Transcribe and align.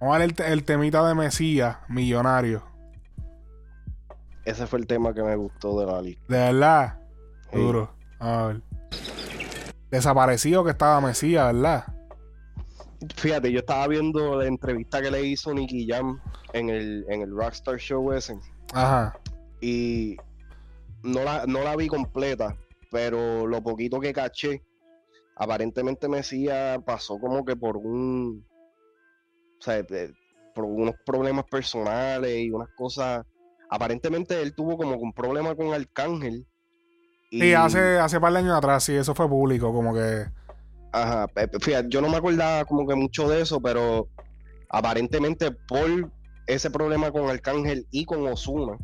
Vamos 0.00 0.14
a 0.14 0.18
ver 0.18 0.34
el, 0.38 0.52
el 0.52 0.64
temita 0.64 1.06
de 1.06 1.14
Mesías, 1.14 1.78
millonario. 1.88 2.62
Ese 4.44 4.66
fue 4.66 4.78
el 4.78 4.86
tema 4.86 5.12
que 5.12 5.22
me 5.22 5.36
gustó 5.36 5.78
de 5.80 5.86
la 5.86 6.00
lista. 6.00 6.24
De 6.28 6.38
verdad. 6.38 7.00
Sí. 7.52 7.58
Duro. 7.58 7.92
A 8.18 8.46
ver. 8.46 8.62
Desaparecido 9.90 10.64
que 10.64 10.70
estaba 10.70 11.00
Mesías, 11.00 11.52
¿verdad? 11.52 11.84
Fíjate, 13.16 13.52
yo 13.52 13.60
estaba 13.60 13.86
viendo 13.86 14.36
la 14.36 14.46
entrevista 14.46 15.00
que 15.00 15.10
le 15.10 15.22
hizo 15.22 15.54
Nicky 15.54 15.86
Jam 15.88 16.20
en 16.52 16.68
el, 16.68 17.04
en 17.08 17.22
el 17.22 17.30
Rockstar 17.30 17.76
Show 17.78 18.12
ese. 18.12 18.38
Ajá. 18.72 19.18
Y 19.60 20.16
no 21.02 21.22
la, 21.22 21.46
no 21.46 21.62
la 21.62 21.76
vi 21.76 21.88
completa, 21.88 22.56
pero 22.90 23.46
lo 23.46 23.62
poquito 23.62 24.00
que 24.00 24.12
caché, 24.12 24.62
aparentemente 25.36 26.08
Mesías 26.08 26.78
pasó 26.84 27.18
como 27.18 27.44
que 27.44 27.56
por 27.56 27.76
un. 27.76 28.44
O 29.60 29.62
sea, 29.62 29.82
de- 29.82 30.12
por 30.54 30.64
unos 30.64 30.94
problemas 31.04 31.44
personales 31.44 32.36
y 32.38 32.50
unas 32.50 32.68
cosas. 32.76 33.24
Aparentemente 33.70 34.40
él 34.40 34.54
tuvo 34.54 34.76
como 34.76 34.96
un 34.96 35.12
problema 35.12 35.54
con 35.54 35.72
Arcángel. 35.72 36.46
Y, 37.30 37.40
Sí, 37.42 37.52
hace, 37.54 37.98
hace 37.98 38.18
par 38.20 38.32
de 38.32 38.38
años 38.40 38.56
atrás, 38.56 38.82
sí, 38.84 38.94
eso 38.94 39.14
fue 39.14 39.28
público, 39.28 39.72
como 39.72 39.92
que. 39.94 40.26
Ajá, 40.92 41.28
pe- 41.28 41.48
fíjate, 41.60 41.88
yo 41.90 42.00
no 42.00 42.08
me 42.08 42.16
acordaba 42.16 42.64
como 42.64 42.86
que 42.86 42.94
mucho 42.94 43.28
de 43.28 43.42
eso, 43.42 43.60
pero 43.60 44.08
aparentemente 44.70 45.50
por 45.52 46.10
ese 46.46 46.70
problema 46.70 47.12
con 47.12 47.28
Arcángel 47.28 47.86
y 47.90 48.04
con 48.06 48.26
Osuna, 48.26 48.76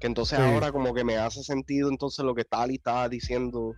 que 0.00 0.08
entonces 0.08 0.38
Sí. 0.38 0.44
ahora 0.44 0.72
como 0.72 0.92
que 0.92 1.04
me 1.04 1.16
hace 1.16 1.42
sentido 1.44 1.88
entonces 1.88 2.24
lo 2.24 2.34
que 2.34 2.44
Ali 2.50 2.74
estaba 2.74 3.08
diciendo, 3.08 3.74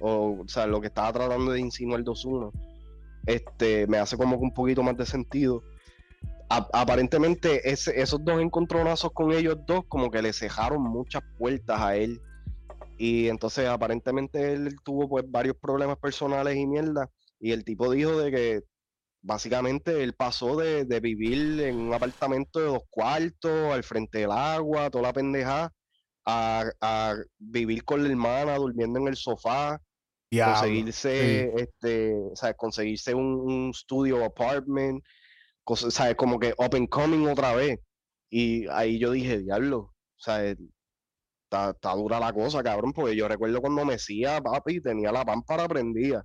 o, 0.00 0.42
o 0.44 0.48
sea, 0.48 0.66
lo 0.66 0.80
que 0.82 0.88
estaba 0.88 1.12
tratando 1.12 1.52
de 1.52 1.60
insinuar 1.60 2.04
de 2.04 2.10
Osuna, 2.10 2.50
este, 3.26 3.86
me 3.86 3.96
hace 3.98 4.16
como 4.18 4.36
que 4.38 4.44
un 4.44 4.52
poquito 4.54 4.82
más 4.82 4.96
de 4.98 5.06
sentido. 5.06 5.62
A- 6.48 6.68
aparentemente 6.72 7.68
ese- 7.70 8.00
esos 8.00 8.24
dos 8.24 8.40
encontronazos 8.40 9.12
con 9.12 9.32
ellos 9.32 9.56
dos 9.66 9.82
como 9.88 10.10
que 10.10 10.22
le 10.22 10.32
cejaron 10.32 10.82
muchas 10.82 11.22
puertas 11.38 11.80
a 11.80 11.96
él 11.96 12.20
y 12.96 13.28
entonces 13.28 13.66
aparentemente 13.66 14.52
él 14.52 14.76
tuvo 14.84 15.08
pues 15.08 15.24
varios 15.28 15.56
problemas 15.56 15.98
personales 15.98 16.56
y 16.56 16.66
mierda. 16.66 17.08
Y 17.40 17.52
el 17.52 17.64
tipo 17.64 17.90
dijo 17.90 18.18
de 18.18 18.30
que 18.30 18.62
básicamente 19.22 20.02
él 20.02 20.12
pasó 20.12 20.56
de, 20.56 20.84
de 20.84 21.00
vivir 21.00 21.60
en 21.62 21.76
un 21.76 21.94
apartamento 21.94 22.60
de 22.60 22.66
dos 22.66 22.82
cuartos, 22.90 23.72
al 23.72 23.82
frente 23.82 24.18
del 24.18 24.30
agua, 24.30 24.90
toda 24.90 25.02
la 25.08 25.12
pendeja, 25.12 25.72
a, 26.24 26.64
a 26.80 27.14
vivir 27.38 27.84
con 27.84 28.02
la 28.02 28.10
hermana, 28.10 28.56
durmiendo 28.56 29.00
en 29.00 29.08
el 29.08 29.16
sofá, 29.16 29.80
Diablo. 30.30 30.54
conseguirse, 30.54 31.52
este, 31.56 32.14
o 32.14 32.36
sea, 32.36 32.54
conseguirse 32.54 33.14
un, 33.14 33.24
un 33.24 33.74
studio 33.74 34.24
apartment, 34.24 35.02
cosas, 35.64 35.94
¿sabes? 35.94 36.16
Como 36.16 36.38
que 36.38 36.54
and 36.58 36.88
coming 36.88 37.26
otra 37.28 37.54
vez. 37.54 37.80
Y 38.30 38.66
ahí 38.68 38.98
yo 38.98 39.12
dije, 39.12 39.38
diablo, 39.40 39.78
o 39.80 39.92
sea, 40.18 40.44
está, 40.44 41.70
está 41.70 41.94
dura 41.94 42.20
la 42.20 42.32
cosa, 42.32 42.62
cabrón, 42.62 42.92
porque 42.92 43.16
yo 43.16 43.28
recuerdo 43.28 43.60
cuando 43.60 43.84
Mesías, 43.84 44.40
papi, 44.42 44.80
tenía 44.82 45.12
la 45.12 45.24
pámpara 45.24 45.68
prendida. 45.68 46.24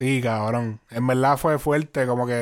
Sí, 0.00 0.20
cabrón. 0.22 0.80
En 0.90 1.06
verdad 1.06 1.36
fue 1.36 1.58
fuerte, 1.58 2.06
como 2.06 2.26
que 2.26 2.32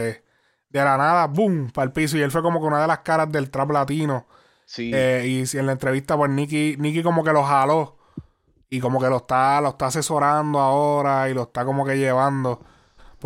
de 0.68 0.84
la 0.84 0.96
nada, 0.98 1.26
boom, 1.26 1.70
para 1.70 1.86
el 1.86 1.92
piso. 1.92 2.16
Y 2.18 2.22
él 2.22 2.30
fue 2.30 2.42
como 2.42 2.60
que 2.60 2.66
una 2.66 2.82
de 2.82 2.86
las 2.86 2.98
caras 3.00 3.32
del 3.32 3.50
trap 3.50 3.70
latino. 3.70 4.26
Sí, 4.64 4.92
Eh, 4.92 5.24
y 5.52 5.58
en 5.58 5.66
la 5.66 5.72
entrevista, 5.72 6.16
pues 6.16 6.30
Nicky, 6.30 6.76
Nicky 6.78 7.02
como 7.02 7.24
que 7.24 7.32
lo 7.32 7.44
jaló. 7.44 7.98
Y 8.70 8.80
como 8.80 9.00
que 9.00 9.08
lo 9.08 9.18
está, 9.18 9.60
lo 9.60 9.70
está 9.70 9.86
asesorando 9.88 10.60
ahora 10.60 11.28
y 11.30 11.34
lo 11.34 11.44
está 11.44 11.64
como 11.64 11.84
que 11.86 11.98
llevando. 11.98 12.62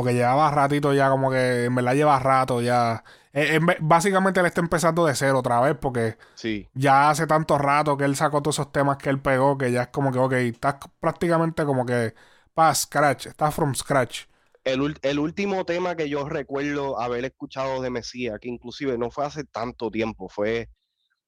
Porque 0.01 0.15
llevaba 0.15 0.51
ratito 0.51 0.95
ya, 0.95 1.11
como 1.11 1.31
que 1.31 1.67
en 1.67 1.75
verdad 1.75 1.95
lleva 1.95 2.19
rato 2.19 2.63
ya. 2.63 3.05
Eh, 3.35 3.61
básicamente 3.81 4.41
él 4.41 4.47
está 4.47 4.63
empezando 4.63 5.05
de 5.05 5.15
cero 5.15 5.41
otra 5.41 5.61
vez 5.61 5.77
porque 5.79 6.17
sí, 6.35 6.67
ya 6.73 7.11
hace 7.11 7.27
tanto 7.27 7.59
rato 7.59 7.99
que 7.99 8.05
él 8.05 8.17
sacó 8.17 8.41
todos 8.41 8.57
esos 8.57 8.73
temas 8.73 8.97
que 8.97 9.11
él 9.11 9.21
pegó 9.21 9.59
que 9.59 9.71
ya 9.71 9.83
es 9.83 9.89
como 9.89 10.11
que, 10.11 10.19
ok, 10.19 10.33
estás 10.33 10.77
prácticamente 11.01 11.67
como 11.67 11.85
que 11.85 12.15
para 12.55 12.75
scratch, 12.75 13.27
estás 13.27 13.55
from 13.55 13.75
scratch. 13.75 14.23
El, 14.65 14.99
el 15.03 15.19
último 15.19 15.67
tema 15.67 15.95
que 15.97 16.09
yo 16.09 16.27
recuerdo 16.27 16.99
haber 16.99 17.27
escuchado 17.27 17.83
de 17.83 17.91
Mesías, 17.91 18.39
que 18.41 18.49
inclusive 18.49 18.97
no 18.97 19.11
fue 19.11 19.27
hace 19.27 19.45
tanto 19.45 19.91
tiempo, 19.91 20.31
fue 20.31 20.71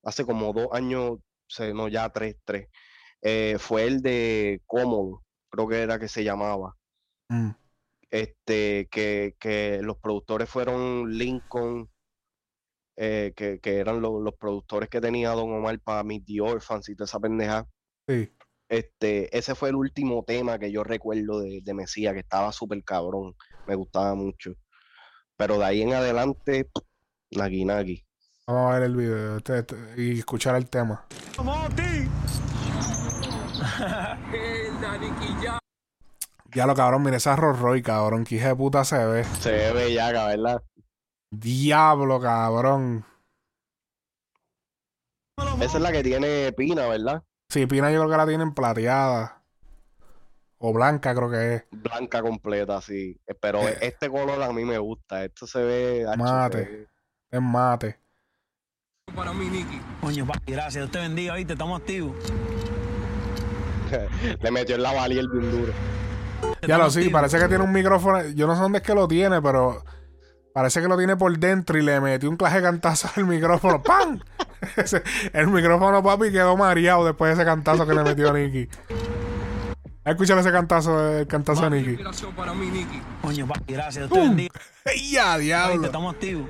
hace 0.02 0.24
como 0.24 0.54
dos 0.54 0.68
años, 0.72 1.18
no, 1.74 1.88
ya 1.88 2.08
tres, 2.08 2.36
tres, 2.46 2.68
eh, 3.20 3.56
fue 3.58 3.84
el 3.84 4.00
de 4.00 4.62
Cómodo, 4.64 5.22
creo 5.50 5.68
que 5.68 5.82
era 5.82 5.98
que 5.98 6.08
se 6.08 6.24
llamaba. 6.24 6.74
Mm. 7.28 7.50
Este, 8.12 8.88
que, 8.90 9.34
que 9.40 9.80
los 9.82 9.96
productores 9.96 10.48
fueron 10.50 11.16
Lincoln, 11.16 11.88
eh, 12.96 13.32
que, 13.34 13.58
que 13.58 13.78
eran 13.78 14.02
lo- 14.02 14.20
los 14.20 14.34
productores 14.34 14.90
que 14.90 15.00
tenía 15.00 15.30
Don 15.30 15.50
Omar 15.50 15.80
para 15.80 16.04
Meet 16.04 16.26
the 16.26 16.40
Orphans 16.42 16.90
y 16.90 16.94
toda 16.94 17.06
esa 17.06 17.18
pendeja. 17.18 17.66
Sí. 18.06 18.30
Este, 18.68 19.34
ese 19.36 19.54
fue 19.54 19.70
el 19.70 19.76
último 19.76 20.24
tema 20.26 20.58
que 20.58 20.70
yo 20.70 20.84
recuerdo 20.84 21.40
de, 21.40 21.60
de 21.62 21.74
Mesías, 21.74 22.12
que 22.12 22.20
estaba 22.20 22.52
súper 22.52 22.84
cabrón, 22.84 23.34
me 23.66 23.74
gustaba 23.76 24.14
mucho. 24.14 24.52
Pero 25.36 25.58
de 25.58 25.64
ahí 25.64 25.80
en 25.82 25.94
adelante, 25.94 26.68
naki 27.30 27.64
naki. 27.64 28.04
Vamos 28.46 28.70
a 28.70 28.74
ver 28.78 28.82
el 28.84 28.96
video 28.96 29.36
este- 29.38 29.58
este, 29.60 29.76
y 29.96 30.18
escuchar 30.18 30.56
el 30.56 30.68
tema. 30.68 31.06
Ya 36.54 36.66
lo 36.66 36.74
cabrón, 36.74 37.02
mira 37.02 37.16
esa 37.16 37.34
Rolls 37.36 37.58
Royce, 37.60 37.82
cabrón. 37.82 38.24
Que 38.24 38.36
hija 38.36 38.48
de 38.48 38.56
puta 38.56 38.84
se 38.84 39.04
ve. 39.04 39.24
Se 39.40 39.50
ve 39.50 39.72
bellaca, 39.72 40.26
¿verdad? 40.26 40.62
Diablo, 41.30 42.20
cabrón. 42.20 43.04
Esa 45.60 45.76
es 45.78 45.82
la 45.82 45.92
que 45.92 46.02
tiene 46.02 46.52
Pina, 46.52 46.86
¿verdad? 46.88 47.22
Sí, 47.48 47.66
Pina 47.66 47.90
yo 47.90 48.00
creo 48.00 48.10
que 48.10 48.16
la 48.16 48.26
tienen 48.26 48.52
plateada. 48.52 49.42
O 50.58 50.72
blanca, 50.72 51.14
creo 51.14 51.30
que 51.30 51.54
es. 51.54 51.64
Blanca 51.70 52.22
completa, 52.22 52.80
sí. 52.80 53.18
Eh, 53.26 53.34
Pero 53.34 53.60
Eh. 53.66 53.78
este 53.80 54.08
color 54.10 54.40
a 54.42 54.52
mí 54.52 54.64
me 54.64 54.78
gusta. 54.78 55.24
Esto 55.24 55.46
se 55.46 55.60
ve. 55.62 56.06
Mate. 56.16 56.86
Es 57.30 57.40
mate. 57.42 57.98
Para 59.14 59.32
mí, 59.32 59.46
Nicky. 59.48 59.80
Coño, 60.00 60.26
papi, 60.26 60.52
gracias. 60.52 60.74
Dios 60.74 60.90
te 60.90 60.98
bendiga, 60.98 61.34
¿viste? 61.34 61.54
Estamos 61.54 61.80
activos. 61.80 62.14
Le 64.40 64.50
metió 64.50 64.76
en 64.76 64.82
la 64.82 64.92
valía 64.92 65.20
el 65.20 65.28
bien 65.28 65.50
duro. 65.50 65.72
Ya 66.66 66.78
lo 66.78 66.90
sí, 66.90 67.08
parece 67.08 67.38
que 67.38 67.48
tiene 67.48 67.64
un 67.64 67.72
micrófono. 67.72 68.22
Yo 68.28 68.46
no 68.46 68.54
sé 68.54 68.62
dónde 68.62 68.78
es 68.78 68.84
que 68.84 68.94
lo 68.94 69.08
tiene, 69.08 69.42
pero 69.42 69.82
parece 70.54 70.80
que 70.80 70.86
lo 70.88 70.96
tiene 70.96 71.16
por 71.16 71.36
dentro 71.36 71.76
y 71.76 71.82
le 71.82 72.00
metió 72.00 72.30
un 72.30 72.36
claje 72.36 72.56
de 72.58 72.62
cantazo 72.62 73.10
al 73.16 73.26
micrófono. 73.26 73.82
¡Pam! 73.84 74.20
El 75.32 75.48
micrófono, 75.48 76.02
papi, 76.02 76.30
quedó 76.30 76.56
mareado 76.56 77.04
después 77.04 77.30
de 77.30 77.42
ese 77.42 77.44
cantazo 77.44 77.84
que 77.84 77.94
le 77.94 78.04
metió 78.04 78.30
a 78.30 78.32
Nicky. 78.32 78.68
Escúchale 80.04 80.40
ese 80.40 80.52
cantazo, 80.52 81.18
el 81.18 81.26
cantazo 81.26 81.66
a 81.66 81.70
Nicky. 81.70 81.96
Coño, 83.22 83.46
papi, 83.46 83.72
gracias. 83.72 84.08
Dios 84.08 84.10
te 84.10 84.14
¡Pum! 84.18 84.28
bendiga. 84.28 84.60
¡Ey, 84.84 85.10
ya, 85.10 85.38
diablo! 85.38 85.84
Estamos 85.84 86.14
activos. 86.14 86.46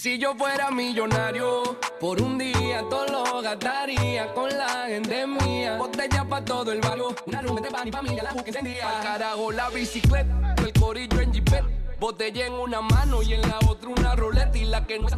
Si 0.00 0.16
yo 0.16 0.32
fuera 0.36 0.70
millonario, 0.70 1.76
por 1.98 2.22
un 2.22 2.38
día 2.38 2.84
todo 2.88 3.04
lo 3.06 3.42
gastaría 3.42 4.32
con 4.32 4.48
la 4.48 4.86
gente 4.86 5.26
mía. 5.26 5.76
Botella 5.76 6.24
para 6.24 6.44
todo 6.44 6.70
el 6.70 6.80
barrio, 6.80 7.16
una 7.26 7.42
rumba 7.42 7.60
de 7.60 7.68
pan 7.68 7.88
y 7.88 7.90
familia, 7.90 8.22
la 8.22 8.44
que 8.44 8.50
encendía. 8.50 8.88
Al 8.88 9.02
carajo 9.02 9.50
la 9.50 9.68
bicicleta, 9.70 10.54
el 10.64 10.72
corillo 10.72 11.20
en 11.20 11.34
jipet. 11.34 11.64
Botella 11.98 12.46
en 12.46 12.52
una 12.52 12.80
mano 12.80 13.22
y 13.22 13.34
en 13.34 13.40
la 13.40 13.58
otra 13.66 13.88
una 13.88 14.14
roleta 14.14 14.56
y 14.56 14.66
la 14.66 14.86
que 14.86 15.00
no 15.00 15.08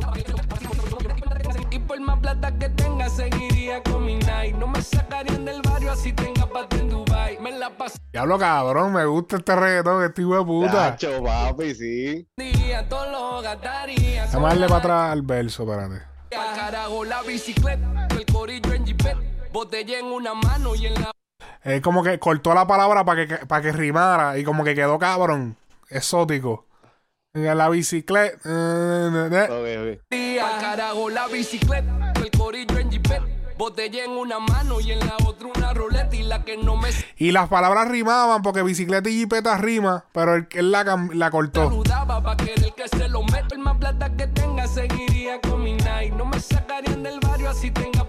y 1.70 1.78
por 1.78 2.00
más 2.00 2.18
plata 2.20 2.52
que 2.58 2.68
tenga 2.70 3.08
seguiría 3.08 3.82
con 3.82 4.04
mi 4.04 4.16
night 4.16 4.56
No 4.56 4.66
me 4.66 4.82
sacarían 4.82 5.44
del 5.44 5.62
barrio 5.62 5.92
así 5.92 6.12
tenga 6.12 6.46
pata 6.46 6.76
en 6.76 6.88
Dubai 6.88 7.38
Me 7.40 7.52
la 7.52 7.70
Diablo, 8.12 8.38
cabrón, 8.38 8.92
me 8.92 9.04
gusta 9.04 9.36
este 9.36 9.54
reggaetón, 9.54 10.04
este 10.04 10.22
hijo 10.22 10.36
de 10.36 10.44
puta. 10.44 10.86
Hacho, 10.88 11.22
papi, 11.22 11.74
sí. 11.74 12.28
pasaría, 12.36 12.88
todo 12.88 13.10
lo 13.10 13.42
gastaría 13.42 14.26
Vamos 14.32 14.46
a 14.46 14.48
darle 14.48 14.66
para 14.66 14.78
atrás 14.78 15.12
al 15.12 15.22
verso, 15.22 15.62
espérate. 15.62 16.02
Carajo 16.30 17.04
la 17.04 17.22
bicicleta, 17.22 18.08
el 18.10 18.26
corillo 18.26 18.72
en 18.72 18.86
jipet, 18.86 19.16
botella 19.52 19.98
en 19.98 20.06
una 20.06 20.34
mano 20.34 20.74
y 20.74 20.86
en 20.86 20.94
la 20.94 21.12
Es 21.62 21.80
como 21.80 22.02
que 22.02 22.18
cortó 22.18 22.54
la 22.54 22.66
palabra 22.66 23.04
para 23.04 23.26
que, 23.26 23.46
para 23.46 23.62
que 23.62 23.72
rimara 23.72 24.38
y 24.38 24.44
como 24.44 24.64
que 24.64 24.74
quedó 24.74 24.98
cabrón, 24.98 25.56
exótico. 25.88 26.66
En 27.32 27.56
la 27.56 27.68
bicicleta. 27.68 28.38
eh. 28.44 29.48
Ok, 29.48 29.98
ok. 30.00 30.10
día. 30.10 30.48
Al 30.48 30.60
carajo 30.60 31.10
la 31.10 31.28
bicicleta, 31.28 32.12
el 32.16 32.30
corillo 32.32 32.76
en 32.78 32.90
jipet, 32.90 33.22
botella 33.56 34.04
en 34.04 34.10
una 34.10 34.40
mano 34.40 34.80
y 34.80 34.90
en 34.90 34.98
la 34.98 35.16
otra 35.24 35.46
una 35.54 35.72
roleta 35.72 36.16
y 36.16 36.24
la 36.24 36.44
que 36.44 36.56
no 36.56 36.76
me 36.76 36.88
Y 37.18 37.30
las 37.30 37.48
palabras 37.48 37.86
rimaban 37.86 38.42
porque 38.42 38.64
bicicleta 38.64 39.08
y 39.08 39.12
jipeta 39.20 39.56
rima, 39.58 40.06
pero 40.12 40.34
él, 40.34 40.48
él 40.50 40.72
la, 40.72 41.08
la 41.14 41.30
cortó. 41.30 41.68
saludaba 41.68 42.20
pa' 42.20 42.36
querer 42.36 42.72
que 42.74 42.88
se 42.88 43.08
lo 43.08 43.22
meta. 43.22 43.46
El 43.52 43.60
más 43.60 43.78
plata 43.78 44.10
que 44.16 44.26
tenga 44.26 44.66
seguiría 44.66 45.40
con 45.40 45.62
mi 45.62 45.74
night. 45.74 46.12
No 46.14 46.24
me 46.24 46.40
sacarían 46.40 47.04
del 47.04 47.20
barrio 47.20 47.50
así 47.50 47.70
tenga 47.70 47.99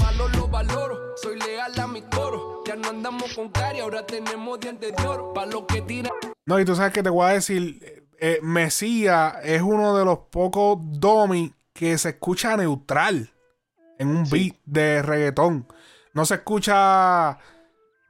malos 0.00 0.36
los 0.36 0.50
valoro. 0.50 1.16
Soy 1.16 1.38
leal 1.38 1.78
a 1.78 1.86
mi 1.86 2.02
coro. 2.02 2.62
Ya 2.66 2.76
no 2.76 2.90
andamos 2.90 3.34
con 3.34 3.48
cari, 3.50 3.80
ahora 3.80 4.04
tenemos 4.06 4.60
dientes 4.60 4.94
de 4.94 5.06
oro. 5.06 5.32
Pa' 5.32 5.46
los 5.46 5.64
que 5.64 5.82
tiran. 5.82 6.12
No, 6.44 6.60
y 6.60 6.64
tú 6.64 6.74
sabes 6.74 6.92
que 6.92 7.02
te 7.02 7.10
voy 7.10 7.26
a 7.28 7.32
decir, 7.32 8.06
eh, 8.18 8.38
Mesías 8.42 9.36
es 9.42 9.62
uno 9.62 9.96
de 9.96 10.04
los 10.04 10.18
pocos 10.30 10.78
domi 10.80 11.54
que 11.72 11.98
se 11.98 12.10
escucha 12.10 12.56
neutral 12.56 13.30
en 13.98 14.08
un 14.08 14.28
beat 14.28 14.56
de 14.64 15.02
reggaetón. 15.02 15.66
No 16.12 16.24
se 16.24 16.36
escucha, 16.36 17.38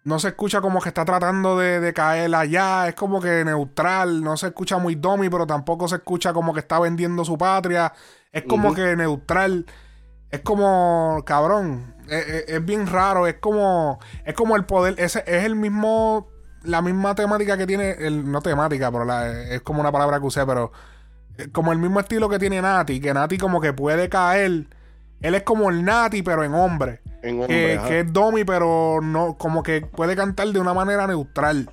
no 0.06 0.18
se 0.20 0.28
escucha 0.28 0.60
como 0.60 0.80
que 0.80 0.88
está 0.88 1.04
tratando 1.04 1.58
de, 1.58 1.80
de 1.80 1.92
caer 1.92 2.32
allá, 2.34 2.86
es 2.88 2.94
como 2.94 3.20
que 3.20 3.44
neutral, 3.44 4.22
no 4.22 4.36
se 4.36 4.46
escucha 4.46 4.78
muy 4.78 4.94
domi, 4.94 5.28
pero 5.28 5.46
tampoco 5.46 5.88
se 5.88 5.96
escucha 5.96 6.32
como 6.32 6.54
que 6.54 6.60
está 6.60 6.78
vendiendo 6.78 7.24
su 7.24 7.36
patria, 7.36 7.92
es 8.32 8.44
como 8.44 8.72
que 8.74 8.94
neutral. 8.96 9.66
Es 10.30 10.40
como, 10.42 11.22
cabrón, 11.26 11.94
es, 12.08 12.26
es- 12.28 12.44
es 12.48 12.64
bien 12.64 12.86
raro, 12.86 13.26
es 13.26 13.34
como, 13.40 13.98
es 14.24 14.34
como 14.34 14.54
el 14.56 14.64
poder, 14.64 14.94
ese 14.98 15.24
es 15.26 15.44
el 15.44 15.56
mismo, 15.56 16.28
la 16.62 16.82
misma 16.82 17.14
temática 17.14 17.56
que 17.56 17.66
tiene, 17.66 17.90
el, 17.92 18.30
no 18.30 18.40
temática, 18.42 18.90
pero 18.92 19.04
la- 19.04 19.28
es 19.28 19.60
como 19.62 19.80
una 19.80 19.90
palabra 19.92 20.20
que 20.20 20.26
usé, 20.26 20.44
pero 20.46 20.70
eh, 21.38 21.48
como 21.52 21.72
el 21.72 21.78
mismo 21.78 21.98
estilo 22.00 22.28
que 22.28 22.38
tiene 22.38 22.60
Nati, 22.62 23.00
que 23.00 23.12
Nati 23.14 23.38
como 23.38 23.60
que 23.60 23.72
puede 23.72 24.08
caer, 24.08 24.66
él 25.20 25.34
es 25.34 25.42
como 25.42 25.68
el 25.70 25.84
Nati, 25.84 26.22
pero 26.22 26.44
en 26.44 26.54
hombre, 26.54 27.00
En 27.28 27.46
que, 27.46 28.00
es 28.00 28.12
Domi, 28.12 28.44
pero 28.44 29.00
no, 29.02 29.36
como 29.36 29.62
que 29.62 29.80
puede 29.82 30.14
cantar 30.16 30.48
de 30.48 30.58
una 30.60 30.74
manera 30.74 31.06
neutral, 31.06 31.70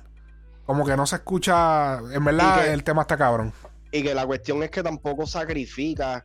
como 0.66 0.84
que 0.84 0.96
no 0.96 1.06
se 1.06 1.16
escucha, 1.16 1.98
en 2.12 2.24
verdad 2.24 2.64
que- 2.64 2.72
el 2.72 2.84
tema 2.84 3.02
está 3.02 3.16
cabrón. 3.16 3.52
Y 3.92 4.02
que 4.02 4.14
la 4.14 4.26
cuestión 4.26 4.62
es 4.62 4.70
que 4.70 4.82
tampoco 4.82 5.26
sacrifica 5.26 6.24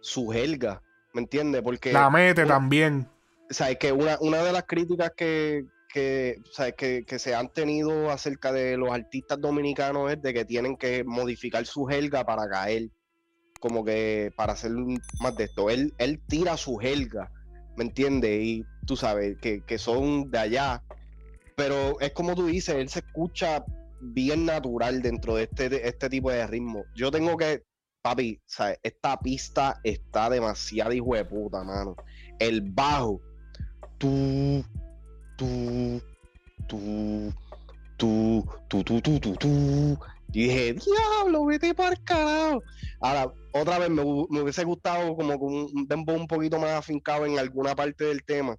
su 0.00 0.28
jerga, 0.28 0.80
¿me 1.12 1.20
entiendes? 1.22 1.62
Porque, 1.62 1.92
La 1.92 2.08
mete 2.10 2.44
una- 2.44 2.54
también. 2.54 3.06
o 3.50 3.54
sea, 3.54 3.70
es 3.70 3.76
que 3.78 3.92
una, 3.92 4.16
una 4.20 4.42
de 4.42 4.52
las 4.52 4.62
críticas 4.64 5.12
que, 5.16 5.64
que, 5.92 6.36
o 6.48 6.52
sea, 6.52 6.70
que, 6.72 7.04
que 7.04 7.18
se 7.18 7.34
han 7.34 7.48
tenido 7.52 8.10
acerca 8.10 8.52
de 8.52 8.76
los 8.76 8.90
artistas 8.92 9.40
dominicanos 9.40 10.10
es 10.12 10.22
de 10.22 10.32
que 10.32 10.44
tienen 10.44 10.76
que 10.76 11.02
modificar 11.04 11.66
su 11.66 11.84
jerga 11.84 12.24
para 12.24 12.48
caer, 12.48 12.88
como 13.60 13.84
que 13.84 14.32
para 14.36 14.52
hacer 14.54 14.70
más 15.20 15.36
de 15.36 15.44
esto. 15.44 15.68
Él, 15.68 15.92
él 15.98 16.20
tira 16.28 16.56
su 16.56 16.76
jerga, 16.76 17.30
¿me 17.76 17.84
entiendes? 17.84 18.42
Y 18.42 18.64
tú 18.86 18.96
sabes, 18.96 19.36
que, 19.40 19.62
que 19.64 19.78
son 19.78 20.30
de 20.30 20.38
allá. 20.38 20.82
Pero 21.56 22.00
es 22.00 22.12
como 22.12 22.34
tú 22.34 22.46
dices, 22.46 22.74
él 22.74 22.88
se 22.88 23.00
escucha 23.00 23.64
bien 24.00 24.46
natural 24.46 25.02
dentro 25.02 25.34
de 25.36 25.44
este, 25.44 25.88
este 25.88 26.08
tipo 26.08 26.30
de 26.30 26.46
ritmo. 26.46 26.84
Yo 26.94 27.10
tengo 27.10 27.36
que, 27.36 27.62
papi, 28.02 28.40
¿sabes? 28.46 28.78
esta 28.82 29.18
pista 29.18 29.80
está 29.84 30.30
demasiado 30.30 30.92
hijo 30.92 31.14
de 31.14 31.24
puta, 31.24 31.62
mano. 31.62 31.96
El 32.38 32.62
bajo, 32.62 33.20
tú, 33.98 34.64
tú, 35.36 36.00
tú, 36.66 37.32
tú, 37.96 38.44
tú, 38.68 38.84
tú, 38.84 39.20
tú, 39.20 39.36
tú. 39.36 39.98
Y 40.32 40.44
dije, 40.48 40.74
diablo, 40.74 41.44
vete 41.46 41.74
para 41.74 41.90
el 41.94 42.04
carajo. 42.04 42.62
Ahora, 43.00 43.32
otra 43.52 43.78
vez 43.78 43.90
me, 43.90 44.02
hu- 44.02 44.26
me 44.30 44.42
hubiese 44.42 44.64
gustado 44.64 45.16
como 45.16 45.38
con 45.38 45.52
un 45.52 45.86
dembow 45.88 46.16
un 46.16 46.26
poquito 46.28 46.58
más 46.58 46.70
afincado 46.70 47.26
en 47.26 47.38
alguna 47.38 47.74
parte 47.74 48.04
del 48.04 48.24
tema. 48.24 48.56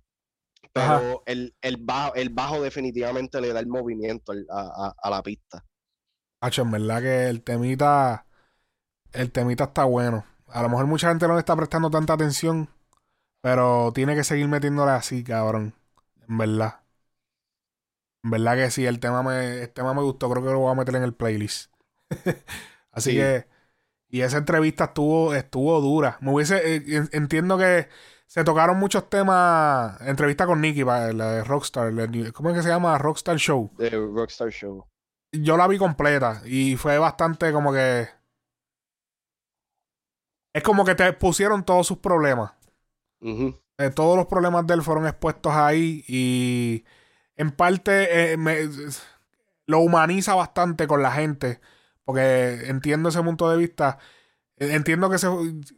Pero 0.74 1.24
el, 1.26 1.54
el, 1.62 1.78
bajo, 1.78 2.16
el 2.16 2.30
bajo 2.30 2.62
definitivamente 2.62 3.42
le 3.42 3.52
da 3.54 3.60
el 3.60 3.68
movimiento 3.68 4.32
a- 4.50 4.94
a 5.02 5.10
la 5.10 5.22
pista. 5.22 5.66
Hacho, 6.42 6.62
en 6.64 6.72
verdad 6.72 7.02
que 7.02 7.28
el 7.30 7.42
temita. 7.44 8.26
El 9.14 9.32
temita 9.32 9.66
está 9.66 9.84
bueno. 9.84 10.26
A 10.48 10.62
lo 10.62 10.70
mejor 10.70 10.88
mucha 10.88 11.10
gente 11.10 11.28
no 11.28 11.34
le 11.34 11.40
está 11.40 11.56
prestando 11.56 11.90
tanta 11.90 12.14
atención. 12.14 12.70
Pero 13.42 13.92
tiene 13.94 14.16
que 14.16 14.24
seguir 14.24 14.48
metiéndole 14.48 14.92
así, 14.92 15.24
cabrón. 15.24 15.74
En 16.30 16.38
verdad. 16.38 16.76
En 18.24 18.30
verdad 18.32 18.56
que 18.56 18.72
sí, 18.72 18.86
el 18.86 19.00
tema 19.00 19.24
me, 19.24 19.64
el 19.64 19.70
tema 19.72 19.94
me 19.94 20.02
gustó. 20.02 20.30
Creo 20.30 20.44
que 20.44 20.52
lo 20.52 20.60
voy 20.60 20.72
a 20.72 20.76
meter 20.76 20.96
en 20.96 21.04
el 21.04 21.14
playlist. 21.14 21.72
así 22.92 23.12
Sí. 23.12 23.18
que. 23.18 23.48
Y 24.10 24.22
esa 24.22 24.38
entrevista 24.40 24.86
estuvo, 24.86 25.34
estuvo 25.34 25.80
dura. 25.82 26.18
Me 26.22 26.32
hubiese. 26.34 26.76
eh, 26.76 26.84
en- 26.88 27.10
entiendo 27.14 27.58
que 27.58 27.88
se 28.28 28.44
tocaron 28.44 28.78
muchos 28.78 29.10
temas. 29.10 30.00
Entrevista 30.02 30.46
con 30.46 30.60
Nicky, 30.62 30.84
la 30.84 31.08
de 31.08 31.44
Rockstar. 31.44 31.92
la- 31.94 32.32
¿Cómo 32.34 32.50
es 32.50 32.56
que 32.58 32.64
se 32.64 32.70
llama? 32.70 32.98
Rockstar 32.98 33.38
Show 33.38 33.72
De 33.78 33.90
Rockstar 33.90 34.50
Show. 34.50 34.86
yo 35.32 35.56
la 35.58 35.68
vi 35.68 35.78
completa 35.78 36.42
y 36.46 36.76
fue 36.76 36.98
bastante 37.00 37.52
como 37.54 37.72
que. 37.74 38.08
Es 40.54 40.64
como 40.64 40.84
que 40.84 40.96
te 40.96 41.14
pusieron 41.14 41.64
todos 41.64 41.88
sus 41.88 41.98
problemas. 42.00 42.52
Eh, 43.22 43.90
todos 43.96 44.18
los 44.18 44.26
problemas 44.28 44.68
de 44.68 44.74
él 44.74 44.82
fueron 44.82 45.08
expuestos 45.08 45.54
ahí 45.54 46.04
y 46.08 46.84
en 47.42 47.52
parte 47.52 48.34
eh, 48.34 48.38
me- 48.38 48.70
lo 49.66 49.80
humaniza 49.80 50.36
bastante 50.36 50.88
con 50.88 51.02
la 51.02 51.12
gente. 51.12 51.62
Porque 52.06 52.66
entiendo 52.68 53.10
ese 53.10 53.22
punto 53.24 53.50
de 53.50 53.58
vista. 53.58 53.98
Eh, 54.58 54.76
Entiendo 54.76 55.10
que 55.10 55.18
se, 55.20 55.28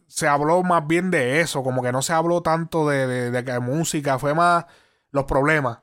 se 0.07 0.27
habló 0.27 0.63
más 0.63 0.87
bien 0.87 1.11
de 1.11 1.41
eso, 1.41 1.63
como 1.63 1.81
que 1.83 1.91
no 1.91 2.01
se 2.01 2.13
habló 2.13 2.41
tanto 2.41 2.87
de, 2.89 3.07
de- 3.31 3.59
música, 3.61 4.19
fue 4.19 4.33
más 4.33 4.65
los 5.11 5.25
problemas. 5.25 5.79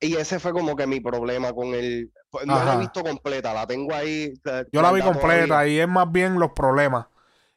Y 0.00 0.14
ese 0.16 0.38
fue 0.38 0.52
como 0.52 0.76
que 0.76 0.86
mi 0.86 1.00
problema 1.00 1.52
con 1.52 1.74
el. 1.74 2.12
pues, 2.30 2.46
No 2.46 2.62
la 2.64 2.74
he 2.74 2.78
visto 2.78 3.02
completa, 3.02 3.52
la 3.52 3.66
tengo 3.66 3.94
ahí. 3.94 4.32
Yo 4.72 4.82
la 4.82 4.92
vi 4.92 5.02
completa 5.02 5.66
y 5.66 5.78
es 5.80 5.88
más 5.88 6.10
bien 6.12 6.38
los 6.38 6.52
problemas. 6.52 7.06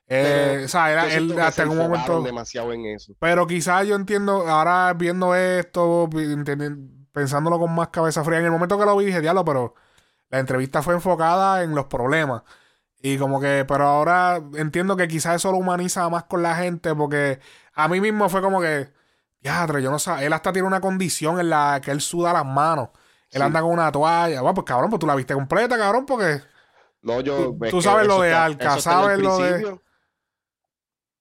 Eh, 0.08 0.58
Pero 0.58 0.66
o 0.66 0.68
sea, 0.68 0.92
era 0.92 1.14
él 1.14 1.40
hasta 1.40 1.64
en 1.64 1.70
un 1.70 1.78
momento. 1.78 2.22
demasiado 2.22 2.74
en 2.74 2.86
eso. 2.88 3.14
Pero 3.20 3.48
quizás 3.48 3.88
yo 3.88 3.96
entiendo, 3.96 4.48
ahora 4.48 4.94
viendo 4.94 5.36
esto, 5.36 6.10
pensándolo 7.12 7.60
con 7.60 7.74
más 7.74 7.90
cabeza 7.90 8.24
fría, 8.24 8.40
en 8.40 8.46
el 8.46 8.52
momento 8.52 8.78
que 8.80 8.86
lo 8.86 8.96
vi 8.98 9.06
dije, 9.06 9.22
diablo, 9.22 9.44
pero 9.46 9.76
la 10.30 10.40
entrevista 10.40 10.82
fue 10.82 10.94
enfocada 10.94 11.64
en 11.64 11.76
los 11.76 11.86
problemas. 11.86 12.44
Y 13.02 13.18
como 13.18 13.42
que, 13.42 13.66
pero 13.68 13.86
ahora 13.88 14.40
entiendo 14.56 14.96
que 14.96 15.08
quizás 15.08 15.36
eso 15.38 15.52
lo 15.52 15.58
humaniza 15.58 16.08
más 16.10 16.24
con 16.26 16.42
la 16.44 16.56
gente, 16.56 16.94
porque 16.96 17.40
a 17.74 17.88
mí 17.88 18.00
mismo 18.00 18.30
fue 18.30 18.42
como 18.42 18.62
que, 18.62 18.92
diadre, 19.42 19.82
yo 19.82 19.90
no 19.92 19.98
sé, 20.00 20.24
él 20.26 20.32
hasta 20.34 20.54
tiene 20.54 20.68
una 20.68 20.82
condición 20.82 21.40
en 21.40 21.50
la 21.50 21.82
que 21.84 21.92
él 21.92 22.00
suda 22.02 22.32
las 22.32 22.46
manos. 22.46 22.90
Él 23.32 23.40
Sí. 23.42 23.46
anda 23.46 23.62
con 23.62 23.72
una 23.72 23.92
toalla. 23.92 24.42
Bueno, 24.42 24.54
pues 24.54 24.66
cabrón, 24.66 24.90
pues 24.90 25.00
tú 25.00 25.08
la 25.08 25.16
viste 25.16 25.34
completa, 25.34 25.78
cabrón, 25.78 26.06
porque 26.06 26.42
No, 27.02 27.22
yo. 27.22 27.56
Tú- 27.60 27.60
tú 27.72 27.82
sabes 27.82 28.06
lo 28.08 28.22
de 28.22 28.28
está- 28.30 28.46
Alca, 28.46 28.80
sabes 28.80 29.18
lo 29.20 29.38
de- 29.40 29.50
principio. 29.50 29.82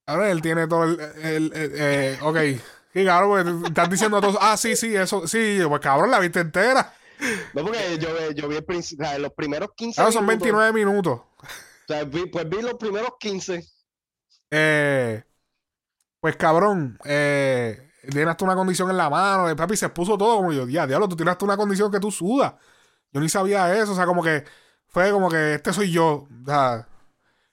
Ahora 0.06 0.30
él 0.30 0.42
tiene 0.42 0.66
todo 0.66 0.84
el. 0.84 1.00
el- 1.00 1.52
el- 1.54 1.72
eh, 1.76 2.18
ok. 2.22 2.36
Sí, 2.92 3.04
cabrón, 3.04 3.60
porque 3.60 3.68
estás 3.68 3.88
diciendo 3.90 4.20
todo. 4.20 4.38
Ah, 4.40 4.56
sí, 4.56 4.74
sí, 4.76 4.94
eso. 4.96 5.26
Sí, 5.26 5.60
pues 5.68 5.80
cabrón, 5.80 6.10
la 6.10 6.18
viste 6.18 6.40
entera. 6.40 6.92
No, 7.54 7.62
porque 7.62 7.98
yo, 7.98 8.30
yo 8.32 8.48
vi 8.48 8.56
el 8.56 8.64
principio, 8.64 9.04
o 9.04 9.08
sea, 9.08 9.18
los 9.18 9.32
primeros 9.34 9.70
15 9.76 9.96
Claro, 9.96 10.10
son 10.12 10.24
minutos, 10.24 10.42
29 10.48 10.72
minutos. 10.72 11.20
o 11.20 11.46
sea, 11.86 12.04
vi- 12.04 12.26
pues 12.26 12.48
vi 12.48 12.62
los 12.62 12.74
primeros 12.74 13.10
15. 13.20 13.62
Eh, 14.50 15.22
pues 16.20 16.36
cabrón, 16.36 16.98
eh, 17.04 17.90
tienes 18.10 18.36
una 18.40 18.54
condición 18.56 18.90
en 18.90 18.96
la 18.96 19.10
mano. 19.10 19.48
El 19.48 19.56
papi 19.56 19.76
se 19.76 19.88
puso 19.90 20.16
todo 20.18 20.36
como 20.36 20.52
yo. 20.52 20.66
Ya, 20.68 20.86
diablo, 20.86 21.08
tú 21.08 21.16
tienes 21.16 21.36
una 21.42 21.56
condición 21.56 21.92
que 21.92 22.00
tú 22.00 22.10
sudas. 22.10 22.54
Yo 23.12 23.20
ni 23.20 23.28
sabía 23.28 23.74
eso. 23.78 23.92
O 23.92 23.94
sea, 23.94 24.06
como 24.06 24.22
que 24.22 24.44
fue 24.88 25.10
como 25.12 25.28
que 25.30 25.54
este 25.54 25.72
soy 25.72 25.90
yo. 25.92 26.26
O 26.42 26.46
sea, 26.46 26.88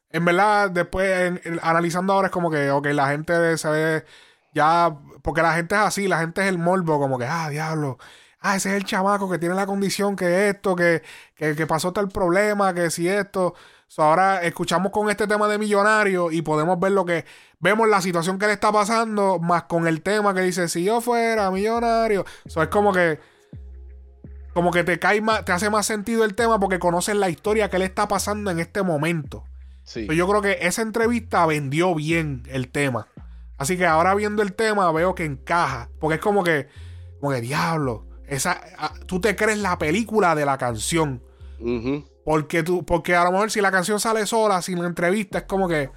en 0.10 0.26
verdad, 0.26 0.72
después 0.72 1.10
en- 1.10 1.42
en- 1.44 1.60
analizando 1.62 2.14
ahora 2.14 2.28
es 2.28 2.32
como 2.34 2.50
que, 2.50 2.72
ok, 2.72 2.88
la 2.88 3.10
gente 3.10 3.58
se 3.58 3.70
ve 3.70 4.06
ya. 4.54 4.96
Porque 5.22 5.42
la 5.42 5.54
gente 5.54 5.76
es 5.76 5.82
así, 5.82 6.08
la 6.08 6.20
gente 6.20 6.42
es 6.42 6.48
el 6.48 6.58
morbo, 6.58 7.00
como 7.00 7.18
que, 7.18 7.26
ah, 7.26 7.50
diablo. 7.50 7.98
Ah, 8.40 8.56
ese 8.56 8.70
es 8.70 8.76
el 8.76 8.86
chamaco 8.86 9.30
que 9.30 9.40
tiene 9.40 9.56
la 9.56 9.66
condición, 9.66 10.16
que 10.16 10.50
esto, 10.50 10.76
que, 10.76 11.02
que, 11.36 11.56
que 11.56 11.68
pasó 11.68 11.92
tal 11.92 12.08
problema, 12.08 12.74
que 12.74 12.90
si 12.90 13.08
esto. 13.08 13.56
So, 13.88 14.04
ahora 14.04 14.44
escuchamos 14.44 14.92
con 14.92 15.10
este 15.10 15.28
tema 15.28 15.48
de 15.48 15.58
millonario 15.58 16.32
y 16.32 16.42
podemos 16.42 16.80
ver 16.80 16.92
lo 16.92 17.06
que. 17.06 17.26
Vemos 17.60 17.90
la 17.90 18.02
situación 18.02 18.38
que 18.38 18.46
le 18.46 18.54
está 18.54 18.72
pasando, 18.72 19.40
más 19.40 19.64
con 19.64 19.88
el 19.88 20.02
tema 20.02 20.34
que 20.34 20.42
dice: 20.42 20.68
si 20.68 20.84
yo 20.84 21.02
fuera 21.02 21.50
millonario. 21.52 22.26
So, 22.46 22.62
es 22.62 22.70
como 22.70 22.94
que. 22.94 23.20
Como 24.54 24.72
que 24.72 24.84
te 24.84 24.98
cae 24.98 25.22
más, 25.22 25.46
te 25.46 25.52
hace 25.52 25.70
más 25.70 25.86
sentido 25.86 26.26
el 26.26 26.34
tema 26.34 26.60
porque 26.60 26.80
conoces 26.80 27.16
la 27.16 27.30
historia 27.30 27.70
que 27.70 27.78
le 27.78 27.86
está 27.86 28.08
pasando 28.08 28.50
en 28.50 28.60
este 28.60 28.82
momento. 28.82 29.46
Sí. 29.84 30.06
So, 30.06 30.14
yo 30.14 30.28
creo 30.28 30.42
que 30.42 30.58
esa 30.62 30.82
entrevista 30.82 31.46
vendió 31.46 31.96
bien 31.96 32.44
el 32.48 32.70
tema. 32.70 33.08
Así 33.58 33.78
que 33.78 33.86
ahora 33.86 34.14
viendo 34.16 34.42
el 34.44 34.54
tema 34.54 34.92
veo 34.92 35.16
que 35.16 35.26
encaja. 35.26 35.90
Porque 36.00 36.16
es 36.16 36.22
como 36.22 36.44
que, 36.44 36.68
como 37.20 37.34
que 37.34 37.42
diablo. 37.42 38.06
Esa, 38.28 38.60
tú 39.06 39.20
te 39.22 39.36
crees 39.36 39.58
la 39.60 39.78
película 39.78 40.36
de 40.36 40.46
la 40.46 40.58
canción. 40.58 41.24
Porque 42.26 42.62
tú, 42.62 42.86
porque 42.86 43.16
a 43.16 43.24
lo 43.24 43.32
mejor 43.32 43.50
si 43.52 43.62
la 43.62 43.72
canción 43.72 44.00
sale 44.00 44.26
sola, 44.26 44.62
sin 44.62 44.80
entrevista, 44.80 45.40
es 45.40 45.44
como 45.46 45.68
que. 45.68 45.90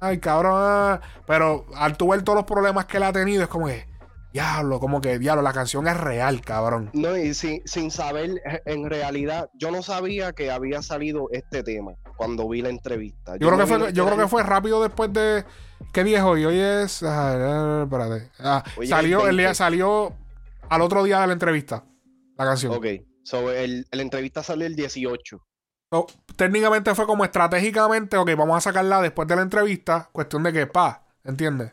Ay, 0.00 0.18
cabrón. 0.18 0.54
ah. 0.56 1.00
Pero 1.26 1.66
al 1.76 1.96
tú 1.96 2.08
ver 2.08 2.22
todos 2.22 2.36
los 2.36 2.44
problemas 2.46 2.86
que 2.86 2.96
él 2.96 3.04
ha 3.04 3.12
tenido, 3.12 3.42
es 3.44 3.48
como 3.48 3.66
que. 3.66 3.86
Diablo, 4.32 4.80
como 4.80 5.00
que, 5.00 5.18
diablo, 5.18 5.42
la 5.42 5.52
canción 5.52 5.86
es 5.86 5.96
real, 5.96 6.40
cabrón. 6.40 6.90
No, 6.92 7.16
y 7.16 7.34
sin, 7.34 7.62
sin 7.66 7.90
saber, 7.90 8.42
eh, 8.44 8.62
en 8.66 8.88
realidad, 8.88 9.50
yo 9.54 9.70
no 9.70 9.82
sabía 9.82 10.32
que 10.32 10.50
había 10.50 10.82
salido 10.82 11.28
este 11.30 11.62
tema 11.62 11.92
cuando 12.16 12.48
vi 12.48 12.62
la 12.62 12.70
entrevista. 12.70 13.32
Yo, 13.36 13.48
creo 13.48 13.52
no 13.52 13.58
que 13.58 13.66
fue, 13.66 13.92
yo 13.92 14.06
creo 14.06 14.18
que 14.18 14.28
fue 14.28 14.42
rápido 14.42 14.82
después 14.82 15.12
de. 15.12 15.44
¿Qué 15.92 16.04
día 16.04 16.18
es 16.18 16.24
hoy? 16.24 16.44
Hoy 16.44 16.58
es. 16.58 17.02
ah, 17.02 17.82
espérate. 17.84 18.30
Ah, 18.38 18.64
salió, 18.88 19.28
el 19.28 19.36
día, 19.36 19.48
20. 19.48 19.54
salió 19.54 20.14
al 20.68 20.80
otro 20.80 21.02
día 21.04 21.20
de 21.20 21.26
la 21.26 21.32
entrevista. 21.32 21.84
La 22.36 22.44
canción. 22.44 22.72
Ok, 22.72 22.86
so, 23.22 23.50
el, 23.50 23.86
la 23.90 24.02
entrevista 24.02 24.42
salió 24.42 24.66
el 24.66 24.74
18. 24.74 25.38
So, 25.90 26.06
técnicamente 26.36 26.94
fue 26.94 27.06
como 27.06 27.24
estratégicamente, 27.24 28.16
ok, 28.16 28.30
vamos 28.36 28.56
a 28.56 28.60
sacarla 28.62 29.02
después 29.02 29.28
de 29.28 29.36
la 29.36 29.42
entrevista. 29.42 30.08
Cuestión 30.12 30.42
de 30.42 30.52
que, 30.52 30.66
pa, 30.66 31.04
¿entiendes? 31.24 31.72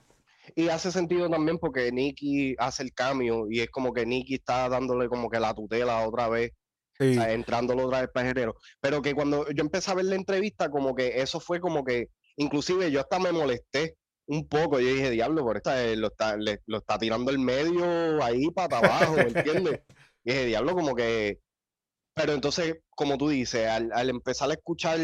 Y 0.60 0.68
hace 0.70 0.92
sentido 0.92 1.30
también 1.30 1.58
porque 1.58 1.92
Nicky 1.92 2.56
hace 2.58 2.84
el 2.84 2.94
cambio 2.94 3.48
y 3.50 3.62
es 3.62 3.70
como 3.70 3.94
que 3.94 4.06
Nicky 4.06 4.36
está 4.36 4.68
dándole 4.68 5.08
como 5.08 5.30
que 5.30 5.40
la 5.40 5.54
tutela 5.54 6.06
otra 6.06 6.28
vez, 6.28 6.52
Sí. 7.00 7.12
o 7.12 7.14
sea, 7.14 7.32
entrándolo 7.32 7.86
otra 7.86 8.02
vez 8.02 8.10
para 8.14 8.30
Herrero. 8.30 8.56
Pero 8.82 9.02
que 9.02 9.14
cuando 9.16 9.50
yo 9.52 9.62
empecé 9.64 9.90
a 9.90 9.94
ver 9.96 10.06
la 10.06 10.16
entrevista, 10.16 10.70
como 10.70 10.94
que 10.96 11.22
eso 11.22 11.40
fue 11.40 11.62
como 11.62 11.86
que, 11.86 12.08
inclusive 12.36 12.92
yo 12.92 13.00
hasta 13.00 13.20
me 13.20 13.32
molesté 13.32 13.96
un 14.28 14.50
poco. 14.50 14.82
Yo 14.82 14.88
dije, 14.94 15.10
diablo, 15.12 15.44
por 15.44 15.56
esta 15.56 15.82
eh, 15.82 15.96
lo 15.96 16.08
está, 16.08 16.36
le- 16.36 16.60
lo 16.66 16.80
está 16.80 16.98
tirando 17.00 17.32
el 17.32 17.40
medio 17.40 18.22
ahí 18.22 18.50
para 18.52 18.80
abajo, 18.80 19.16
¿me 19.16 19.22
entiendes? 19.34 19.80
Y 20.26 20.32
dije, 20.34 20.46
diablo, 20.48 20.74
como 20.76 20.94
que. 20.94 21.40
Pero 22.14 22.34
entonces, 22.34 22.80
como 22.90 23.18
tú 23.18 23.30
dices, 23.30 23.66
al, 23.68 23.92
al 23.94 24.10
empezar 24.10 24.50
a 24.50 24.56
escuchar 24.56 25.00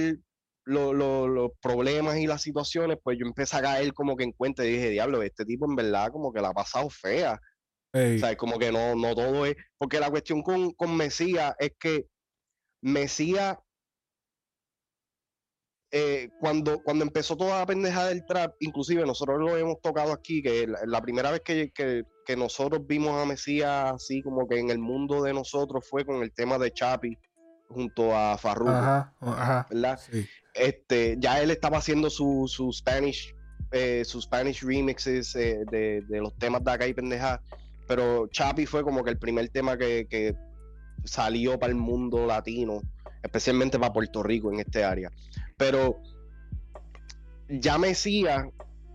lo- 0.65 0.93
lo- 0.93 1.27
los 1.27 1.51
problemas 1.62 2.17
y 2.17 2.27
las 2.27 2.41
situaciones, 2.41 2.98
pues 3.03 3.17
yo 3.19 3.25
empecé 3.25 3.55
a 3.57 3.62
caer 3.62 3.93
como 3.93 4.15
que 4.17 4.24
en 4.24 4.31
cuenta 4.34 4.65
y 4.65 4.72
dije, 4.74 4.89
diablo, 4.89 5.22
este 5.22 5.45
tipo 5.45 5.65
en 5.69 5.75
verdad 5.75 6.12
como 6.12 6.34
que 6.34 6.41
la 6.41 6.50
ha 6.50 6.53
pasado 6.53 6.89
fea. 6.89 7.39
Ey. 7.93 8.17
O 8.17 8.19
sea, 8.19 8.36
como 8.36 8.57
que 8.60 8.72
no, 8.72 8.95
no 8.95 9.15
todo 9.15 9.45
es. 9.45 9.55
Porque 9.77 10.00
la 10.00 10.10
cuestión 10.10 10.41
con, 10.41 10.72
con 10.72 10.98
Mesías 10.98 11.53
es 11.60 11.72
que 11.79 12.07
Mesías, 12.81 13.57
eh, 15.91 16.29
cuando, 16.39 16.81
cuando 16.84 17.05
empezó 17.05 17.38
toda 17.38 17.60
la 17.60 17.65
pendeja 17.65 18.07
del 18.07 18.25
trap, 18.25 18.53
inclusive 18.60 19.05
nosotros 19.05 19.39
lo 19.39 19.55
hemos 19.57 19.79
tocado 19.81 20.12
aquí, 20.12 20.41
que 20.41 20.67
la, 20.67 20.79
la 20.86 21.01
primera 21.01 21.31
vez 21.31 21.41
que, 21.41 21.72
que- 21.72 22.03
que 22.25 22.36
nosotros 22.36 22.86
vimos 22.88 23.22
a 23.22 23.25
Mesías 23.25 23.93
así 23.93 24.24
como 24.24 24.48
que 24.48 24.57
en 24.60 24.72
el 24.72 24.79
mundo 24.79 25.22
de 25.22 25.31
nosotros 25.31 25.88
fue 25.88 26.03
con 26.03 26.24
el 26.24 26.34
tema 26.34 26.57
de 26.57 26.72
Chapi 26.74 27.15
junto 27.69 28.15
a 28.15 28.36
Farruko, 28.39 28.72
Ajá, 28.72 29.13
ajá. 29.22 29.67
¿verdad? 29.69 30.00
Sí. 30.00 30.27
Este, 30.55 31.17
ya 31.19 31.41
él 31.41 31.51
estaba 31.51 31.77
haciendo 31.77 32.09
su, 32.09 32.47
Spanish, 32.74 33.35
eh, 33.71 34.03
sus 34.05 34.24
Spanish 34.24 34.63
remixes 34.63 35.35
eh, 35.35 35.63
de, 35.69 36.03
los 36.09 36.33
temas 36.38 36.63
de 36.63 36.71
acá 36.71 36.88
y 36.88 36.93
pendeja. 36.93 37.41
Pero 37.88 38.27
Chapi 38.27 38.65
fue 38.65 38.83
como 38.83 39.03
que 39.03 39.12
el 39.12 39.19
primer 39.19 39.50
tema 39.50 39.77
que, 39.77 40.35
salió 41.03 41.59
para 41.59 41.71
el 41.71 41.77
mundo 41.77 42.25
latino, 42.25 42.81
especialmente 43.21 43.77
para 43.77 43.93
Puerto 43.93 44.24
Rico 44.24 44.51
en 44.51 44.59
este 44.59 44.83
área. 44.83 45.12
Pero 45.55 46.00
ya 47.47 47.77
Mesías, 47.77 48.47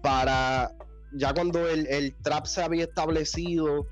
para 0.02 0.73
ya 1.12 1.33
cuando 1.33 1.69
el 1.69 2.17
trap 2.23 2.47
se 2.47 2.62
había 2.62 2.85
establecido 2.85 3.87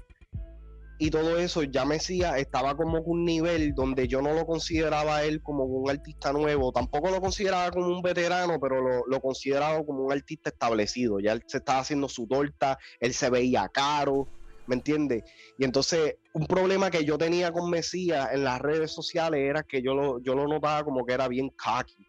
y 0.98 1.10
todo 1.10 1.38
eso, 1.38 1.62
ya 1.62 1.84
Mesías 1.84 2.36
estaba 2.38 2.76
como 2.76 3.00
un 3.00 3.24
nivel 3.24 3.74
donde 3.74 4.08
yo 4.08 4.20
no 4.20 4.32
lo 4.34 4.44
consideraba 4.46 5.18
a 5.18 5.24
él 5.24 5.40
como 5.42 5.64
un 5.64 5.88
artista 5.88 6.32
nuevo, 6.32 6.72
tampoco 6.72 7.10
lo 7.10 7.20
consideraba 7.20 7.70
como 7.70 7.86
un 7.86 8.02
veterano, 8.02 8.58
pero 8.60 8.80
lo, 8.80 9.06
lo 9.06 9.20
consideraba 9.20 9.84
como 9.84 10.02
un 10.02 10.12
artista 10.12 10.50
establecido. 10.50 11.20
Ya 11.20 11.32
él 11.32 11.44
se 11.46 11.58
estaba 11.58 11.80
haciendo 11.80 12.08
su 12.08 12.26
torta, 12.26 12.78
él 12.98 13.14
se 13.14 13.30
veía 13.30 13.68
caro, 13.68 14.26
¿me 14.66 14.74
entiendes? 14.74 15.24
Y 15.56 15.64
entonces, 15.64 16.16
un 16.32 16.46
problema 16.46 16.90
que 16.90 17.04
yo 17.04 17.16
tenía 17.16 17.52
con 17.52 17.70
Mesías 17.70 18.28
en 18.32 18.44
las 18.44 18.60
redes 18.60 18.92
sociales 18.92 19.40
era 19.40 19.62
que 19.62 19.82
yo 19.82 19.94
lo, 19.94 20.20
yo 20.20 20.34
lo 20.34 20.46
notaba 20.46 20.84
como 20.84 21.06
que 21.06 21.14
era 21.14 21.26
bien 21.28 21.50
cocky, 21.50 22.06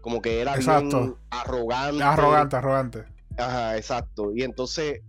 como 0.00 0.20
que 0.20 0.40
era 0.40 0.56
bien 0.56 0.70
arrogante. 1.30 2.02
Arrogante, 2.02 2.56
arrogante. 2.56 3.04
Ajá, 3.38 3.76
exacto. 3.76 4.32
Y 4.34 4.42
entonces, 4.42 5.00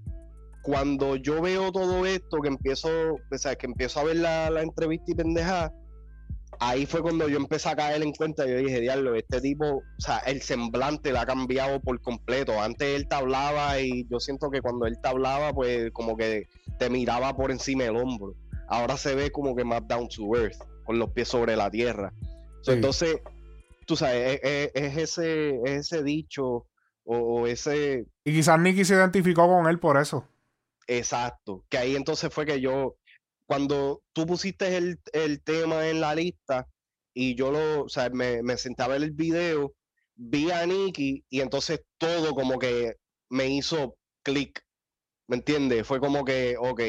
cuando 0.61 1.15
yo 1.15 1.41
veo 1.41 1.71
todo 1.71 2.05
esto, 2.05 2.37
que 2.41 2.47
empiezo, 2.49 2.89
o 3.13 3.37
sea, 3.37 3.55
que 3.55 3.65
empiezo 3.67 3.99
a 3.99 4.03
ver 4.03 4.17
la, 4.17 4.49
la 4.49 4.61
entrevista 4.61 5.11
y 5.11 5.15
pendeja, 5.15 5.71
ahí 6.59 6.85
fue 6.85 7.01
cuando 7.01 7.27
yo 7.27 7.37
empecé 7.37 7.69
a 7.69 7.75
caer 7.75 8.01
en 8.03 8.11
cuenta. 8.13 8.45
Yo 8.45 8.57
dije, 8.57 8.79
diablo, 8.79 9.15
este 9.15 9.41
tipo, 9.41 9.65
o 9.77 9.83
sea, 9.99 10.19
el 10.19 10.41
semblante 10.41 11.11
le 11.11 11.19
ha 11.19 11.25
cambiado 11.25 11.79
por 11.79 11.99
completo. 12.01 12.61
Antes 12.61 12.95
él 12.95 13.07
te 13.07 13.15
hablaba 13.15 13.79
y 13.79 14.05
yo 14.09 14.19
siento 14.19 14.49
que 14.51 14.61
cuando 14.61 14.85
él 14.85 14.97
te 15.01 15.07
hablaba, 15.09 15.53
pues 15.53 15.91
como 15.91 16.15
que 16.15 16.47
te 16.77 16.89
miraba 16.89 17.35
por 17.35 17.51
encima 17.51 17.83
del 17.85 17.97
hombro. 17.97 18.35
Ahora 18.67 18.97
se 18.97 19.15
ve 19.15 19.31
como 19.31 19.55
que 19.55 19.63
más 19.63 19.87
down 19.87 20.07
to 20.09 20.35
earth, 20.35 20.57
con 20.85 20.99
los 20.99 21.09
pies 21.11 21.27
sobre 21.27 21.55
la 21.55 21.69
tierra. 21.71 22.13
So, 22.61 22.71
Sí. 22.71 22.75
Entonces, 22.75 23.17
tú 23.87 23.95
sabes, 23.95 24.39
es, 24.43 24.71
es- 24.71 24.71
es 24.75 24.97
ese, 24.97 25.55
es 25.65 25.71
ese 25.91 26.03
dicho 26.03 26.67
o, 27.03 27.17
o 27.17 27.47
ese, 27.47 28.05
Y 28.23 28.31
quizás 28.31 28.59
Nicky 28.59 28.85
se 28.85 28.93
identificó 28.93 29.47
con 29.47 29.65
él 29.67 29.79
por 29.79 29.97
eso. 29.97 30.25
Exacto, 30.87 31.65
que 31.69 31.77
ahí 31.77 31.95
entonces 31.95 32.33
fue 32.33 32.45
que 32.45 32.59
yo, 32.59 32.97
cuando 33.45 34.03
tú 34.13 34.25
pusiste 34.25 34.77
el, 34.77 34.99
el 35.13 35.41
tema 35.43 35.87
en 35.89 36.01
la 36.01 36.15
lista 36.15 36.67
y 37.13 37.35
yo 37.35 37.51
lo, 37.51 37.83
o 37.85 37.89
sea, 37.89 38.09
me, 38.09 38.41
me 38.43 38.57
senté 38.57 38.83
a 38.83 38.87
ver 38.87 39.03
el 39.03 39.11
video, 39.11 39.73
vi 40.15 40.51
a 40.51 40.65
Nicky 40.65 41.23
y 41.29 41.41
entonces 41.41 41.81
todo 41.97 42.33
como 42.33 42.59
que 42.59 42.95
me 43.29 43.47
hizo 43.47 43.97
clic, 44.23 44.61
¿me 45.27 45.37
entiendes? 45.37 45.87
Fue 45.87 45.99
como 45.99 46.25
que, 46.25 46.55
ok, 46.59 46.81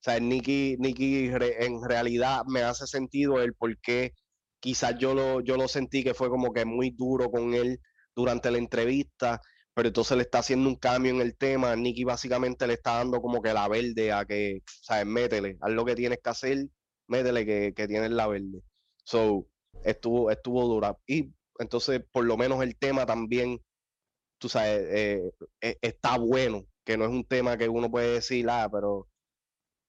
o 0.00 0.02
sea, 0.02 0.20
Nicky, 0.20 0.76
Nicky 0.78 1.26
en 1.28 1.82
realidad 1.82 2.42
me 2.46 2.62
hace 2.62 2.86
sentido 2.86 3.40
el 3.42 3.54
por 3.54 3.78
qué 3.80 4.12
quizás 4.60 4.96
yo 4.98 5.14
lo, 5.14 5.40
yo 5.42 5.56
lo 5.56 5.68
sentí 5.68 6.04
que 6.04 6.14
fue 6.14 6.28
como 6.30 6.52
que 6.52 6.64
muy 6.64 6.90
duro 6.90 7.30
con 7.30 7.54
él 7.54 7.80
durante 8.14 8.50
la 8.50 8.58
entrevista 8.58 9.40
pero 9.78 9.88
entonces 9.90 10.16
le 10.16 10.24
está 10.24 10.40
haciendo 10.40 10.68
un 10.68 10.76
cambio 10.76 11.12
en 11.12 11.20
el 11.22 11.36
tema. 11.36 11.76
Nicky 11.76 12.02
básicamente 12.04 12.66
le 12.66 12.74
está 12.74 12.94
dando 12.96 13.22
como 13.22 13.40
que 13.42 13.52
la 13.54 13.68
verde 13.68 14.12
a 14.12 14.24
que, 14.26 14.62
¿sabes? 14.82 15.06
Métele, 15.06 15.56
haz 15.60 15.70
lo 15.70 15.84
que 15.84 15.94
tienes 15.94 16.18
que 16.24 16.30
hacer, 16.30 16.66
métele 17.06 17.46
que, 17.46 17.74
que 17.76 17.86
tienes 17.88 18.10
la 18.10 18.26
verde. 18.26 18.60
So, 19.04 19.46
estuvo, 19.84 20.30
estuvo 20.32 20.66
dura. 20.66 20.98
Y 21.06 21.32
entonces, 21.60 22.02
por 22.12 22.24
lo 22.24 22.36
menos 22.36 22.60
el 22.64 22.76
tema 22.76 23.06
también, 23.06 23.60
tú 24.38 24.48
sabes, 24.48 24.82
eh, 24.90 25.22
eh, 25.62 25.78
está 25.82 26.18
bueno, 26.18 26.66
que 26.84 26.96
no 26.98 27.04
es 27.04 27.10
un 27.10 27.24
tema 27.24 27.58
que 27.58 27.68
uno 27.68 27.90
puede 27.90 28.14
decir, 28.14 28.48
ah, 28.50 28.68
pero 28.72 29.08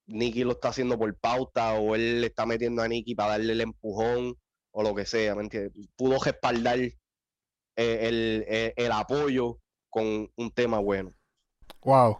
Nicky 0.07 0.43
lo 0.43 0.53
está 0.53 0.69
haciendo 0.69 0.97
por 0.99 1.15
pauta 1.19 1.73
o 1.75 1.95
él 1.95 2.21
le 2.21 2.27
está 2.27 2.45
metiendo 2.45 2.81
a 2.83 2.87
Nicky 2.87 3.15
para 3.15 3.31
darle 3.31 3.53
el 3.53 3.61
empujón 3.61 4.35
o 4.71 4.83
lo 4.83 4.95
que 4.95 5.05
sea, 5.05 5.35
¿me 5.35 5.43
entiendes? 5.43 5.87
Pudo 5.97 6.19
respaldar 6.23 6.79
eh, 6.79 6.93
el, 7.75 8.45
el- 8.47 8.73
el 8.75 8.91
apoyo 8.91 9.59
con 9.89 10.31
un 10.35 10.51
tema 10.51 10.79
bueno. 10.79 11.13
Wow. 11.83 12.19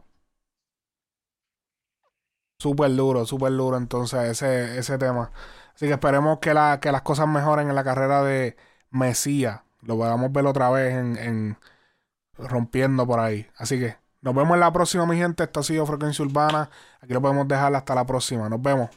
Súper 2.60 2.94
duro, 2.96 3.26
súper 3.26 3.54
duro 3.54 3.78
entonces 3.78 4.20
ese, 4.30 4.78
ese 4.78 4.98
tema. 4.98 5.32
Así 5.74 5.88
que 5.88 5.94
esperemos 5.94 6.40
que, 6.40 6.54
la, 6.54 6.80
que 6.82 6.92
las 6.92 7.04
cosas 7.04 7.28
mejoren 7.28 7.70
en 7.70 7.76
la 7.76 7.84
carrera 7.84 8.22
de 8.24 8.58
Mesías. 8.90 9.62
Lo 9.82 9.96
podamos 9.96 10.32
ver 10.32 10.46
otra 10.46 10.70
vez 10.70 10.94
en, 10.94 11.18
en 11.18 11.58
rompiendo 12.38 13.08
por 13.08 13.20
ahí. 13.20 13.48
Así 13.58 13.80
que 13.80 13.96
nos 14.22 14.36
vemos 14.36 14.56
en 14.56 14.60
la 14.60 14.74
próxima, 14.74 15.06
mi 15.06 15.18
gente. 15.18 15.44
Esto 15.44 15.62
ha 15.62 15.64
sido 15.64 15.86
Frecuencia 15.86 16.26
Urbana. 16.26 16.70
Aquí 17.02 17.14
lo 17.14 17.22
podemos 17.22 17.48
dejar 17.48 17.74
hasta 17.76 17.96
la 17.96 18.06
próxima. 18.06 18.50
Nos 18.50 18.62
vemos. 18.62 18.90